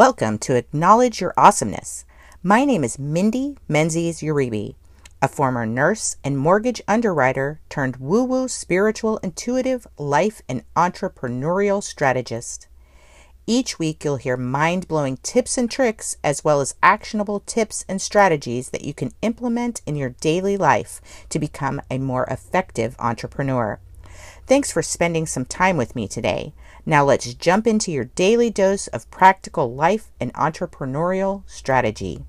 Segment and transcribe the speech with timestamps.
[0.00, 2.06] Welcome to Acknowledge Your Awesomeness.
[2.42, 4.74] My name is Mindy Menzies Uribe,
[5.20, 12.66] a former nurse and mortgage underwriter turned woo woo spiritual intuitive life and entrepreneurial strategist.
[13.46, 18.00] Each week, you'll hear mind blowing tips and tricks, as well as actionable tips and
[18.00, 23.78] strategies that you can implement in your daily life to become a more effective entrepreneur.
[24.46, 26.54] Thanks for spending some time with me today.
[26.86, 32.24] Now let's jump into your daily dose of practical life and entrepreneurial strategy.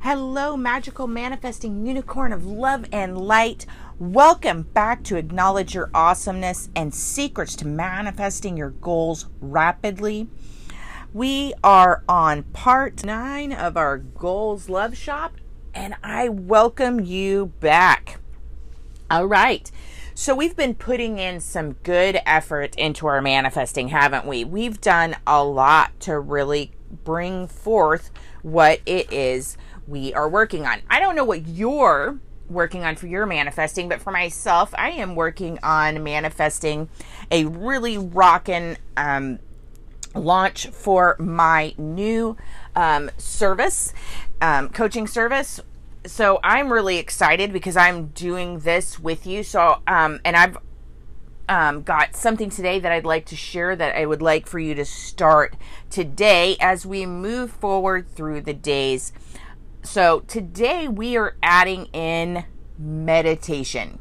[0.00, 3.66] Hello, magical manifesting unicorn of love and light.
[3.98, 10.28] Welcome back to Acknowledge Your Awesomeness and Secrets to Manifesting Your Goals Rapidly.
[11.12, 15.34] We are on part nine of our Goals Love Shop,
[15.74, 18.20] and I welcome you back.
[19.10, 19.70] All right.
[20.16, 24.44] So we've been putting in some good effort into our manifesting, haven't we?
[24.44, 26.70] We've done a lot to really
[27.02, 29.58] bring forth what it is
[29.88, 30.82] we are working on.
[30.88, 35.16] I don't know what you're working on for your manifesting, but for myself, I am
[35.16, 36.88] working on manifesting
[37.32, 39.40] a really rockin' um,
[40.14, 42.36] launch for my new
[42.76, 43.92] um, service,
[44.40, 45.60] um, coaching service
[46.06, 49.42] so I'm really excited because I'm doing this with you.
[49.42, 50.58] So, um, and I've
[51.48, 54.74] um, got something today that I'd like to share that I would like for you
[54.74, 55.56] to start
[55.90, 59.12] today as we move forward through the days.
[59.82, 62.44] So, today we are adding in
[62.78, 63.98] meditation.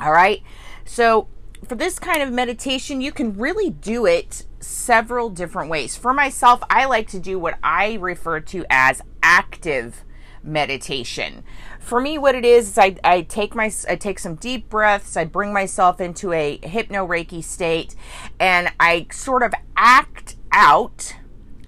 [0.00, 0.42] All right.
[0.84, 1.28] So,
[1.66, 5.96] for this kind of meditation, you can really do it several different ways.
[5.96, 10.04] For myself, I like to do what I refer to as active
[10.44, 11.42] meditation.
[11.80, 15.16] For me, what it is, is I, I take my I take some deep breaths,
[15.16, 17.94] I bring myself into a hypno reiki state,
[18.38, 21.16] and I sort of act out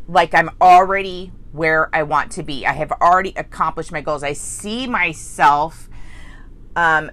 [0.08, 2.66] like I'm already where I want to be.
[2.66, 4.22] I have already accomplished my goals.
[4.22, 5.88] I see myself
[6.76, 7.10] um,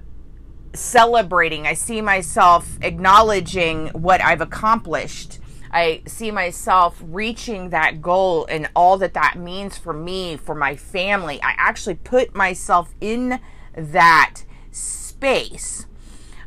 [0.73, 1.65] celebrating.
[1.65, 5.39] I see myself acknowledging what I've accomplished.
[5.73, 10.75] I see myself reaching that goal and all that that means for me, for my
[10.75, 11.41] family.
[11.41, 13.39] I actually put myself in
[13.75, 15.87] that space.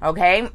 [0.00, 0.48] Okay.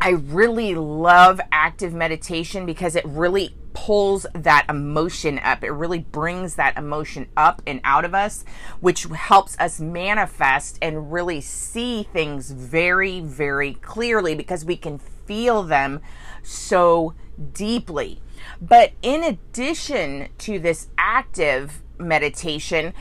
[0.00, 5.64] I really love active meditation because it really pulls that emotion up.
[5.64, 8.44] It really brings that emotion up and out of us,
[8.80, 15.62] which helps us manifest and really see things very, very clearly because we can feel
[15.62, 16.00] them
[16.42, 17.14] so
[17.52, 18.20] deeply.
[18.60, 22.94] But in addition to this active meditation,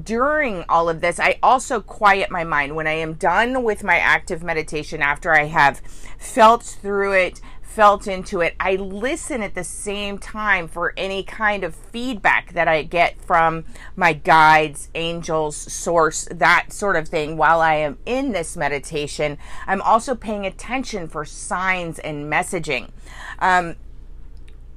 [0.00, 2.74] during all of this, I also quiet my mind.
[2.76, 5.80] When I am done with my active meditation, after I have
[6.18, 7.40] felt through it,
[7.74, 12.68] felt into it, I listen at the same time for any kind of feedback that
[12.68, 13.64] I get from
[13.96, 19.38] my guides, angels, source, that sort of thing while I am in this meditation.
[19.66, 22.90] I'm also paying attention for signs and messaging.
[23.38, 23.76] Um,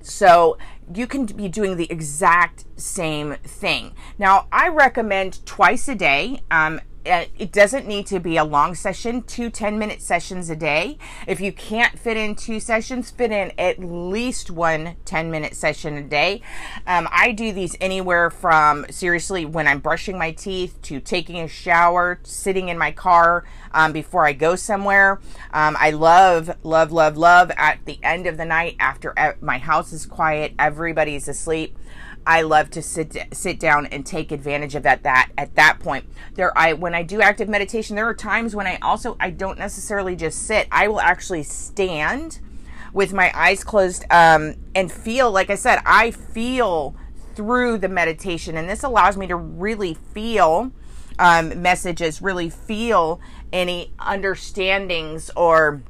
[0.01, 0.57] so
[0.93, 3.93] you can be doing the exact same thing.
[4.17, 6.41] Now, I recommend twice a day.
[6.49, 10.97] Um, it doesn't need to be a long session, two 10 minute sessions a day.
[11.27, 15.97] If you can't fit in two sessions, fit in at least one 10 minute session
[15.97, 16.41] a day.
[16.87, 21.47] Um, I do these anywhere from seriously when I'm brushing my teeth to taking a
[21.47, 25.19] shower, sitting in my car um, before I go somewhere.
[25.53, 29.93] Um, I love, love, love, love at the end of the night after my house
[29.93, 31.77] is quiet, everybody's asleep.
[32.27, 36.05] I love to sit sit down and take advantage of that that at that point.
[36.33, 39.59] There I when I do active meditation, there are times when I also I don't
[39.59, 40.67] necessarily just sit.
[40.71, 42.39] I will actually stand
[42.93, 46.95] with my eyes closed um, and feel like I said, I feel
[47.35, 50.71] through the meditation and this allows me to really feel
[51.19, 53.19] um, messages, really feel
[53.51, 55.83] any understandings or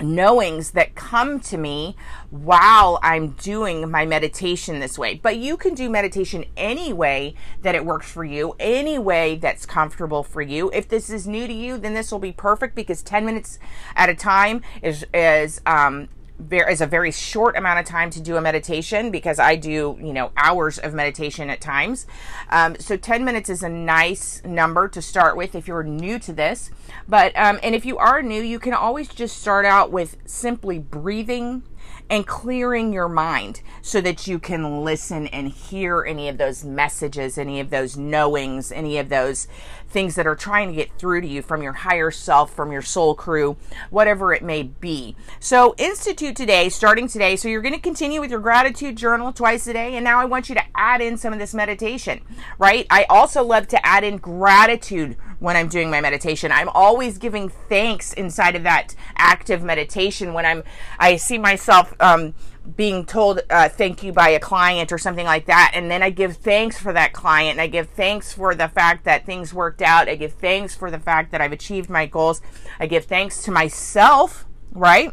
[0.00, 1.96] knowings that come to me
[2.30, 5.14] while I'm doing my meditation this way.
[5.14, 9.66] But you can do meditation any way that it works for you, any way that's
[9.66, 10.70] comfortable for you.
[10.72, 13.58] If this is new to you, then this will be perfect because 10 minutes
[13.94, 16.08] at a time is is um
[16.38, 19.96] there is a very short amount of time to do a meditation because I do,
[20.00, 22.06] you know, hours of meditation at times.
[22.50, 26.32] Um, so 10 minutes is a nice number to start with if you're new to
[26.32, 26.70] this.
[27.08, 30.78] But, um, and if you are new, you can always just start out with simply
[30.78, 31.62] breathing
[32.10, 37.38] and clearing your mind so that you can listen and hear any of those messages,
[37.38, 39.48] any of those knowings, any of those
[39.88, 42.82] things that are trying to get through to you from your higher self, from your
[42.82, 43.56] soul crew,
[43.90, 45.14] whatever it may be.
[45.38, 47.36] So, institute today, starting today.
[47.36, 49.94] So, you're going to continue with your gratitude journal twice a day.
[49.94, 52.20] And now I want you to add in some of this meditation,
[52.58, 52.86] right?
[52.90, 56.50] I also love to add in gratitude when I'm doing my meditation.
[56.50, 60.64] I'm always giving thanks inside of that active meditation when I'm,
[60.98, 62.34] I see myself, um,
[62.76, 66.10] being told uh, thank you by a client or something like that and then i
[66.10, 69.82] give thanks for that client and i give thanks for the fact that things worked
[69.82, 72.40] out i give thanks for the fact that i've achieved my goals
[72.80, 75.12] i give thanks to myself right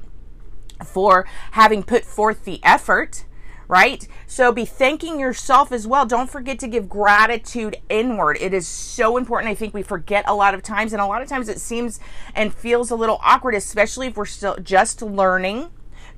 [0.85, 3.25] for having put forth the effort
[3.71, 4.05] right?
[4.27, 6.05] So be thanking yourself as well.
[6.05, 8.37] Don't forget to give gratitude inward.
[8.41, 9.49] It is so important.
[9.49, 11.97] I think we forget a lot of times, and a lot of times it seems
[12.35, 15.69] and feels a little awkward, especially if we're still just learning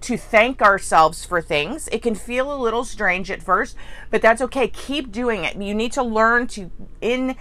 [0.04, 1.88] to thank ourselves for things.
[1.92, 3.76] It can feel a little strange at first,
[4.10, 4.68] but that's okay.
[4.68, 5.56] Keep doing it.
[5.56, 6.72] You need to learn to
[7.02, 7.36] in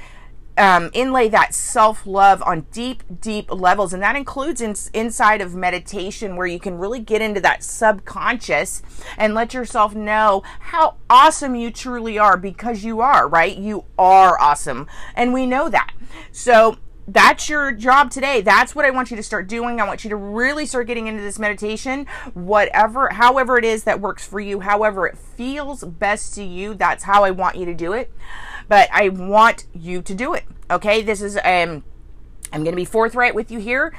[0.59, 3.93] um, inlay that self love on deep, deep levels.
[3.93, 8.83] And that includes in, inside of meditation, where you can really get into that subconscious
[9.17, 13.57] and let yourself know how awesome you truly are because you are, right?
[13.57, 14.87] You are awesome.
[15.15, 15.93] And we know that.
[16.31, 16.77] So,
[17.13, 18.41] that's your job today.
[18.41, 19.81] That's what I want you to start doing.
[19.81, 24.01] I want you to really start getting into this meditation, whatever, however it is that
[24.01, 26.75] works for you, however it feels best to you.
[26.75, 28.11] That's how I want you to do it
[28.69, 30.45] but I want you to do it.
[30.71, 31.85] Okay, this is um,
[32.53, 33.93] I'm going to be forthright with you here.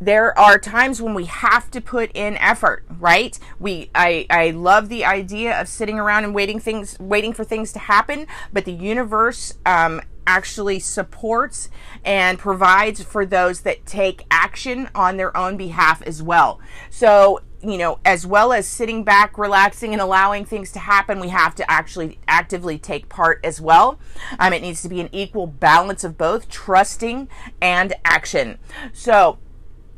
[0.00, 3.38] There are times when we have to put in effort, right?
[3.58, 7.72] We I I love the idea of sitting around and waiting things waiting for things
[7.74, 11.68] to happen, but the universe um, actually supports
[12.04, 16.60] and provides for those that take action on their own behalf as well.
[16.90, 21.30] So you know, as well as sitting back, relaxing, and allowing things to happen, we
[21.30, 23.98] have to actually actively take part as well.
[24.38, 27.28] Um, it needs to be an equal balance of both trusting
[27.62, 28.58] and action.
[28.92, 29.38] So,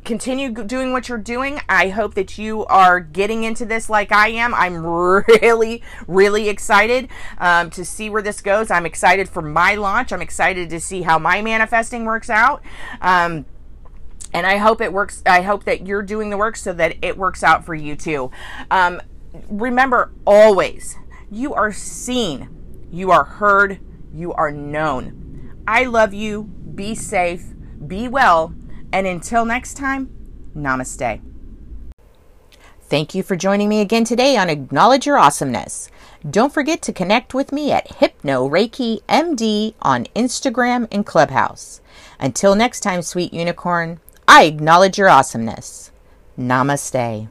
[0.05, 1.59] continue doing what you're doing.
[1.67, 4.53] I hope that you are getting into this like I am.
[4.53, 8.71] I'm really, really excited um, to see where this goes.
[8.71, 10.13] I'm excited for my launch.
[10.13, 12.61] I'm excited to see how my manifesting works out.
[13.01, 13.45] Um,
[14.33, 15.23] and I hope it works.
[15.25, 18.31] I hope that you're doing the work so that it works out for you too.
[18.69, 19.01] Um,
[19.49, 20.97] remember always,
[21.29, 22.49] you are seen,
[22.91, 23.79] you are heard,
[24.13, 25.53] you are known.
[25.67, 26.43] I love you.
[26.43, 27.53] Be safe,
[27.85, 28.53] be well,
[28.91, 30.09] and until next time,
[30.55, 31.21] namaste.
[32.89, 35.89] Thank you for joining me again today on Acknowledge Your Awesomeness.
[36.29, 41.81] Don't forget to connect with me at Hypno Reiki MD on Instagram and Clubhouse.
[42.19, 43.99] Until next time, sweet unicorn.
[44.27, 45.91] I acknowledge your awesomeness.
[46.39, 47.27] Namaste.